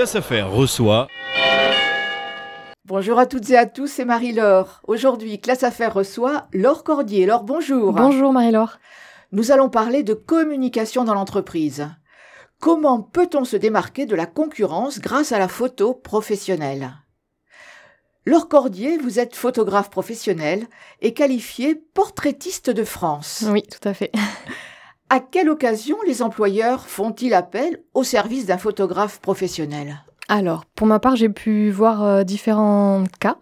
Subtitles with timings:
[0.00, 1.08] Classe Affaires reçoit.
[2.86, 4.80] Bonjour à toutes et à tous, c'est Marie-Laure.
[4.86, 7.26] Aujourd'hui, Classe Affaires reçoit Laure Cordier.
[7.26, 7.92] Laure, bonjour.
[7.92, 8.78] Bonjour Marie-Laure.
[9.32, 11.86] Nous allons parler de communication dans l'entreprise.
[12.60, 16.92] Comment peut-on se démarquer de la concurrence grâce à la photo professionnelle?
[18.24, 20.66] Laure Cordier, vous êtes photographe professionnel
[21.02, 23.44] et qualifié portraitiste de France.
[23.48, 24.12] Oui, tout à fait.
[25.12, 30.04] À quelle occasion les employeurs font-ils appel au service d'un photographe professionnel?
[30.28, 33.36] Alors, pour ma part, j'ai pu voir euh, différents cas.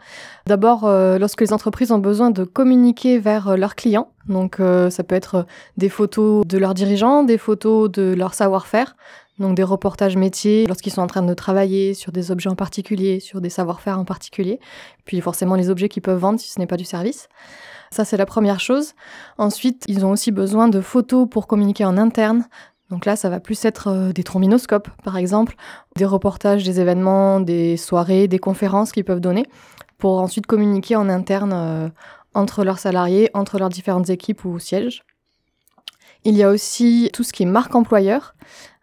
[0.46, 5.04] D'abord, euh, lorsque les entreprises ont besoin de communiquer vers euh, leurs clients, donc ça
[5.04, 8.94] peut être des photos de leurs dirigeants, des photos de leur savoir-faire,
[9.38, 13.20] donc des reportages métiers lorsqu'ils sont en train de travailler sur des objets en particulier,
[13.20, 14.58] sur des savoir-faire en particulier,
[15.04, 17.28] puis forcément les objets qu'ils peuvent vendre si ce n'est pas du service.
[17.90, 18.94] Ça, c'est la première chose.
[19.38, 22.44] Ensuite, ils ont aussi besoin de photos pour communiquer en interne.
[22.90, 25.56] Donc là, ça va plus être euh, des trombinoscopes, par exemple,
[25.96, 29.46] des reportages des événements, des soirées, des conférences qu'ils peuvent donner,
[29.98, 31.88] pour ensuite communiquer en interne euh,
[32.34, 35.02] entre leurs salariés, entre leurs différentes équipes ou sièges.
[36.24, 38.34] Il y a aussi tout ce qui est marque employeur.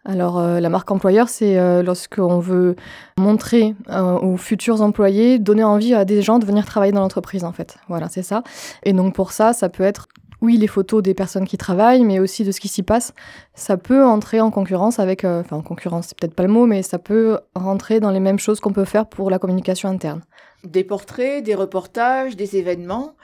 [0.08, 2.76] Alors euh, la marque employeur, c'est euh, lorsqu'on veut
[3.18, 7.42] montrer euh, aux futurs employés, donner envie à des gens de venir travailler dans l'entreprise
[7.42, 7.76] en fait.
[7.88, 8.44] Voilà, c'est ça.
[8.84, 10.06] Et donc pour ça, ça peut être
[10.42, 13.14] oui, les photos des personnes qui travaillent, mais aussi de ce qui s'y passe.
[13.54, 16.82] Ça peut entrer en concurrence avec, enfin en concurrence, c'est peut-être pas le mot, mais
[16.82, 20.20] ça peut rentrer dans les mêmes choses qu'on peut faire pour la communication interne.
[20.62, 23.14] Des portraits, des reportages, des événements.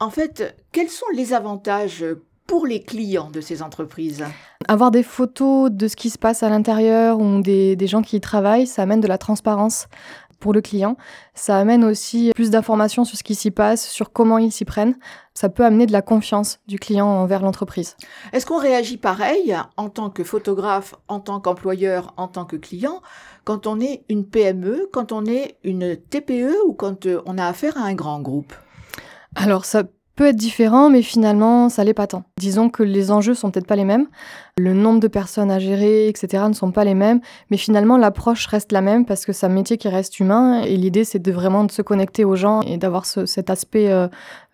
[0.00, 2.04] En fait, quels sont les avantages
[2.46, 4.24] pour les clients de ces entreprises
[4.68, 8.20] Avoir des photos de ce qui se passe à l'intérieur ou des, gens qui y
[8.20, 9.86] travaillent, ça amène de la transparence
[10.38, 10.96] pour le client.
[11.34, 14.96] Ça amène aussi plus d'informations sur ce qui s'y passe, sur comment ils s'y prennent.
[15.34, 17.96] Ça peut amener de la confiance du client envers l'entreprise.
[18.32, 23.00] Est-ce qu'on réagit pareil en tant que photographe, en tant qu'employeur, en tant que client,
[23.44, 27.46] quand on est une PME, quand on est une TPE ou quand euh, on a
[27.46, 28.52] affaire à un grand groupe?
[29.34, 29.84] Alors ça
[30.14, 32.24] peut être différent, mais finalement, ça l'est pas tant.
[32.38, 34.06] Disons que les enjeux sont peut-être pas les mêmes,
[34.58, 38.46] le nombre de personnes à gérer, etc., ne sont pas les mêmes, mais finalement, l'approche
[38.46, 41.32] reste la même parce que c'est un métier qui reste humain et l'idée, c'est de
[41.32, 43.90] vraiment de se connecter aux gens et d'avoir cet aspect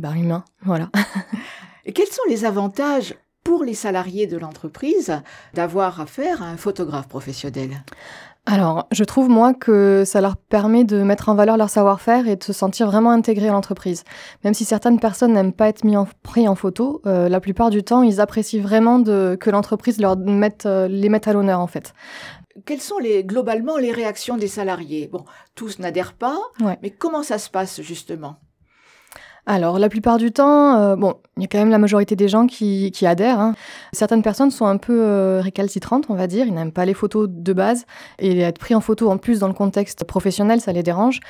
[0.01, 0.45] bah, humain.
[0.63, 0.91] Voilà.
[1.85, 3.15] et quels sont les avantages
[3.49, 5.23] pour les salariés de l'entreprise
[5.55, 7.83] d'avoir affaire à un photographe professionnel
[8.51, 12.37] alors, je trouve, moi, que ça leur permet de mettre en valeur leur savoir-faire et
[12.37, 14.05] de se sentir vraiment intégrés à l'entreprise.
[14.43, 17.69] Même si certaines personnes n'aiment pas être mis en, pris en photo, euh, la plupart
[17.69, 21.61] du temps, ils apprécient vraiment de, que l'entreprise leur mette, euh, les mette à l'honneur,
[21.61, 21.93] en fait.
[22.65, 25.11] Quelles sont les, globalement les réactions des salariés?
[25.13, 26.39] Bon, tous n'adhèrent pas,
[26.81, 28.37] mais comment ça se passe justement?
[29.51, 32.29] Alors, la plupart du temps, euh, bon, il y a quand même la majorité des
[32.29, 33.41] gens qui, adhèrent.
[33.41, 33.55] Hein.
[33.95, 36.45] Certaines personnes sont un peu euh, récalcitrantes, on va dire.
[36.47, 37.87] Ils n'aiment pas les photos de base.
[38.19, 41.21] Et être pris en photo, en plus, dans le contexte professionnel, ça les dérange.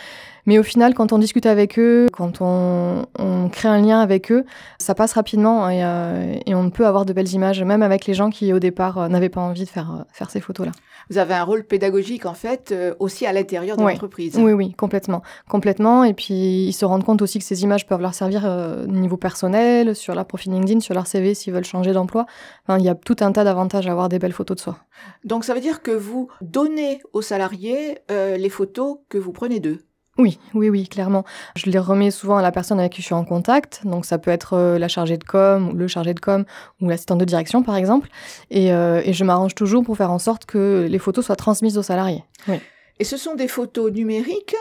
[0.49, 3.05] Mais au final, quand on discute avec eux, quand on,
[3.53, 4.47] crée un lien avec eux,
[4.79, 8.15] ça passe rapidement et, euh, et, on peut avoir de belles images, même avec les
[8.15, 10.73] gens qui, au départ, n'avaient pas envie de faire, faire ces photos-là
[11.11, 14.37] vous avez un rôle pédagogique en fait euh, aussi à l'intérieur de l'entreprise.
[14.37, 16.05] Oui, oui, complètement, complètement.
[16.05, 18.89] Et puis ils se rendent compte aussi que ces images peuvent leur servir euh, au
[18.89, 22.27] niveau personnel, sur leur profil LinkedIn, sur leur CV s'ils veulent changer d'emploi.
[22.69, 24.79] il y a tout un tas d'avantages à avoir des belles photos de soi.
[25.25, 29.61] Donc ça veut dire que vous donnez aux salariés euh, les photos que vous prenez
[29.61, 29.81] d'eux.
[30.19, 31.25] Oui, oui, oui, clairement.
[31.57, 33.83] Je les remets souvent à la personne avec qui je suis en contact.
[33.85, 36.45] Donc ça peut être euh, la chargée de com, ou le chargé de com,
[36.81, 38.09] ou l'assistante de direction, par exemple.
[38.51, 41.79] Et, euh, et je m'arrange toujours pour faire en sorte que les photos soient transmises
[41.79, 42.25] aux salariés.
[42.49, 42.57] Oui.
[42.99, 44.57] Et ce sont des photos numériques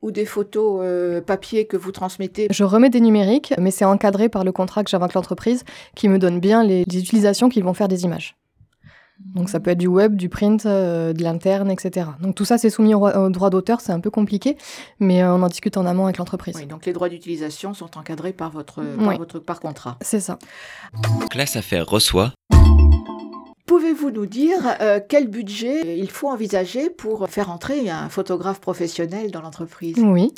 [0.00, 2.46] ou des photos euh, papier que vous transmettez?
[2.50, 5.64] Je remets des numériques, mais c'est encadré par le contrat que j'ai avec l'entreprise
[5.94, 8.36] qui me donne bien les utilisations qu'ils vont faire des images.
[9.18, 12.06] Donc ça peut être du web, du print, euh, de l'interne, etc.
[12.20, 14.56] Donc tout ça c'est soumis au, droit d'auteur, c'est un peu compliqué,
[15.00, 16.56] mais euh, on en discute en amont avec l'entreprise.
[16.56, 19.96] Oui, donc les droits d'utilisation sont encadrés par votre, par, votre par contrat.
[20.02, 20.38] C'est ça.
[21.30, 22.32] Classe Affaires reçoit.
[23.66, 29.32] Pouvez-vous nous dire euh, quel budget il faut envisager pour faire entrer un photographe professionnel
[29.32, 29.96] dans l'entreprise?
[29.98, 30.32] Oui.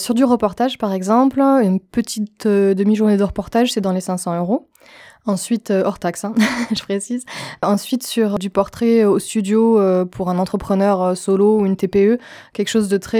[0.00, 4.68] Sur du reportage, par exemple, une petite demi-journée de reportage, c'est dans les 500 euros.
[5.24, 6.34] Ensuite, euh, hors taxe, hein,
[6.74, 7.24] je précise.
[7.62, 12.18] Ensuite, sur du portrait au studio euh, pour un entrepreneur euh, solo ou une TPE,
[12.52, 13.12] quelque chose de très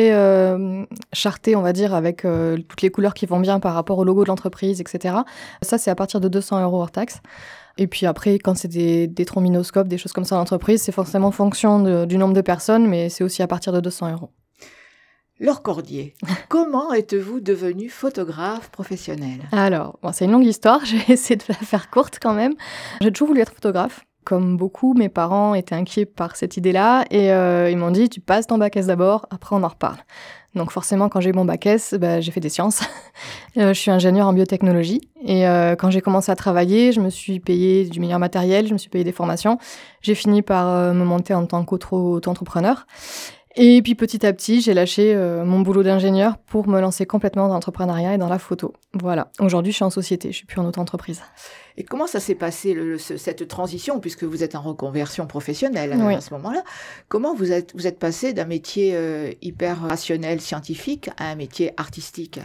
[1.13, 2.27] charté, on va dire, avec
[2.69, 5.17] toutes les couleurs qui vont bien par rapport au logo de l'entreprise, etc.
[5.63, 7.21] Ça, c'est à partir de 200 euros hors taxe.
[7.79, 10.93] Et puis après, quand c'est des, des trombinoscopes, des choses comme ça en entreprise, c'est
[10.93, 14.31] forcément en fonction du nombre de personnes, mais c'est aussi à partir de 200 euros.
[15.41, 16.15] Laure Cordier,
[16.49, 19.41] comment êtes-vous devenue photographe professionnelle?
[19.51, 22.55] Alors, bon, c'est une longue histoire, je vais essayer de la faire courte quand même.
[23.01, 24.05] J'ai toujours voulu être photographe.
[24.25, 28.21] Comme beaucoup, mes parents étaient inquiets par cette idée-là et euh, ils m'ont dit tu
[28.21, 29.97] passes ton bac S d'abord, après on en reparle.
[30.55, 32.83] Donc forcément, quand j'ai eu mon bac S, bah, j'ai fait des sciences.
[33.59, 37.11] Euh, je suis ingénieure en biotechnologie et euh, quand j'ai commencé à travailler, je me
[37.11, 39.59] suis payé du meilleur matériel, je me suis payé des formations.
[40.01, 42.87] J'ai fini par me monter en tant qu'auto-entrepreneur.
[43.55, 45.15] Et puis petit à petit, j'ai lâché
[45.45, 48.73] mon boulot d'ingénieur pour me lancer complètement dans l'entrepreneuriat et dans la photo.
[48.95, 49.31] Voilà.
[49.41, 51.23] Aujourd'hui, je suis en société, je suis plus en auto-entreprise.
[51.77, 56.33] Et comment ça s'est passé cette transition, puisque vous êtes en reconversion professionnelle à ce
[56.35, 56.63] moment-là?
[57.09, 61.73] Comment vous êtes, vous êtes passé d'un métier euh, hyper rationnel, scientifique, à un métier
[61.77, 62.41] artistique?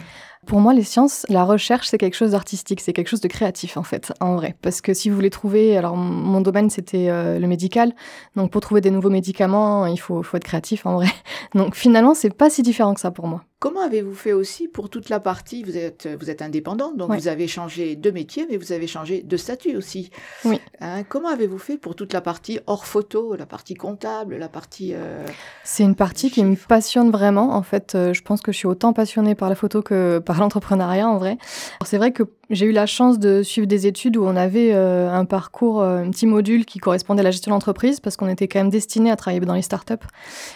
[0.45, 3.75] Pour moi, les sciences, la recherche, c'est quelque chose d'artistique, c'est quelque chose de créatif
[3.75, 4.56] en fait, en vrai.
[4.62, 7.94] Parce que si vous voulez trouver, alors mon domaine c'était euh, le médical,
[8.38, 11.07] donc pour trouver des nouveaux médicaments, il faut, faut être créatif en vrai.
[11.53, 13.44] Donc finalement, c'est pas si différent que ça pour moi.
[13.59, 17.27] Comment avez-vous fait aussi pour toute la partie Vous êtes, vous êtes indépendante, donc vous
[17.27, 20.12] avez changé de métier, mais vous avez changé de statut aussi.
[20.45, 20.62] Oui.
[20.80, 24.94] Hein, comment avez-vous fait pour toute la partie hors photo, la partie comptable, la partie...
[24.94, 25.25] Euh,
[25.63, 27.56] c'est une partie qui me passionne vraiment.
[27.56, 30.39] En fait, euh, je pense que je suis autant passionnée par la photo que par
[30.39, 31.39] l'entrepreneuriat en vrai.
[31.83, 32.21] C'est vrai que
[32.51, 36.12] j'ai eu la chance de suivre des études où on avait euh, un parcours, un
[36.12, 39.15] petit module qui correspondait à la gestion d'entreprise parce qu'on était quand même destiné à
[39.15, 39.95] travailler dans les startups.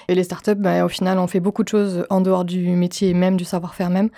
[0.07, 2.90] Et les startups, bah, au final, on fait beaucoup de choses en dehors du métier
[3.01, 4.09] et même du savoir-faire même.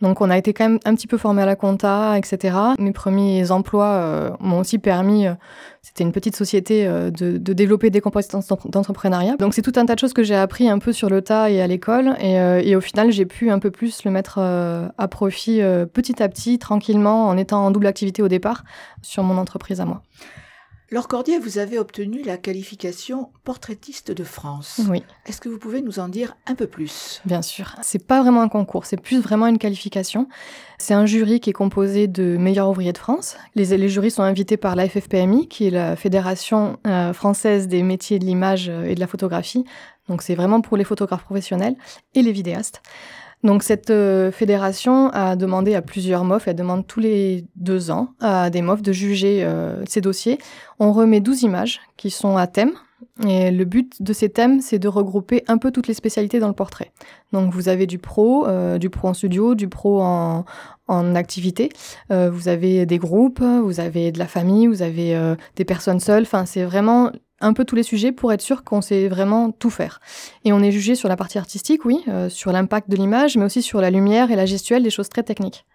[0.00, 2.56] Donc on a été quand même un petit peu formé à la compta, etc.
[2.78, 5.26] Mes premiers emplois euh, m'ont aussi permis
[5.82, 9.36] c'était une petite société euh, de, développer des compétences d'entrepreneuriat.
[9.36, 11.50] Donc c'est tout un tas de choses que j'ai appris un peu sur le tas
[11.50, 12.14] et à l'école.
[12.20, 15.60] Et, euh, au final, j'ai pu un peu plus le mettre euh, à profit
[15.92, 18.62] petit à petit, tranquillement, en étant en double activité au départ
[19.02, 20.02] sur mon entreprise à moi.
[20.92, 24.78] Laure Cordier, vous avez obtenu la qualification portraitiste de France.
[24.90, 25.02] Oui.
[25.24, 27.22] Est-ce que vous pouvez nous en dire un peu plus?
[27.24, 27.76] Bien sûr.
[27.80, 30.28] C'est pas vraiment un concours, c'est plus vraiment une qualification.
[30.76, 33.38] C'est un jury qui est composé de meilleurs ouvriers de France.
[33.54, 37.82] Les, les jurys sont invités par la FFPMI, qui est la Fédération euh, française des
[37.82, 39.64] métiers de l'image et de la photographie.
[40.10, 41.76] Donc c'est vraiment pour les photographes professionnels
[42.14, 42.82] et les vidéastes.
[43.42, 48.08] Donc cette euh, fédération a demandé à plusieurs MOF, elle demande tous les deux ans
[48.20, 50.38] à des MOF de juger euh, ces dossiers.
[50.78, 52.72] On remet 12 images qui sont à thème.
[53.26, 56.46] Et le but de ces thèmes, c'est de regrouper un peu toutes les spécialités dans
[56.46, 56.92] le portrait.
[57.32, 60.44] Donc vous avez du pro, euh, du pro en studio, du pro en,
[60.86, 61.70] en activité.
[62.10, 66.22] vous avez des groupes, vous avez de la famille, vous avez des personnes seules.
[66.22, 67.10] Enfin, c'est vraiment
[67.42, 70.00] un peu tous les sujets pour être sûr qu'on sait vraiment tout faire.
[70.44, 73.44] Et on est jugé sur la partie artistique, oui, euh, sur l'impact de l'image, mais
[73.44, 75.66] aussi sur la lumière et la gestuelle, des choses très techniques.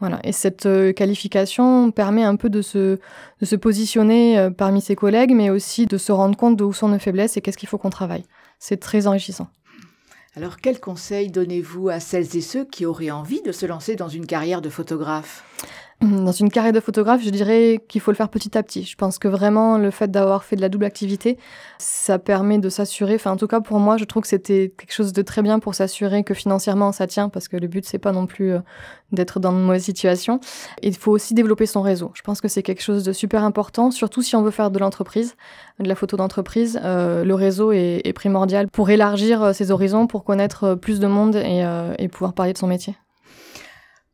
[0.00, 0.18] Voilà.
[0.24, 2.98] Et cette euh, qualification permet un peu de se,
[3.40, 6.98] de positionner euh, parmi ses collègues, mais aussi de se rendre compte d'où sont nos
[6.98, 8.24] faiblesses et qu'est-ce qu'il faut qu'on travaille.
[8.58, 9.46] C'est très enrichissant.
[10.34, 14.08] Alors, quels conseils donnez-vous à celles et ceux qui auraient envie de se lancer dans
[14.08, 15.44] une carrière de photographe?
[16.24, 18.82] dans une carrière de photographe, je dirais qu'il faut le faire petit à petit.
[18.84, 21.38] Je pense que vraiment le fait d'avoir fait de la double activité,
[21.78, 23.14] ça permet de s'assurer.
[23.14, 25.60] Enfin, en tout cas pour moi, je trouve que c'était quelque chose de très bien
[25.60, 28.58] pour s'assurer que financièrement ça tient, parce que le but c'est pas non plus euh,
[29.12, 30.40] d'être dans une mauvaise situation.
[30.82, 32.10] Il faut aussi développer son réseau.
[32.14, 34.78] Je pense que c'est quelque chose de super important, surtout si on veut faire de
[34.78, 35.36] l'entreprise,
[35.78, 36.80] de la photo d'entreprise.
[36.82, 41.36] Euh, le réseau est, primordial pour élargir euh, ses horizons, pour connaître plus de monde
[41.36, 42.94] et pouvoir parler de son métier.